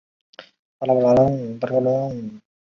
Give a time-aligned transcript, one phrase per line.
[0.79, 1.15] 香港
[1.59, 2.41] 作曲家。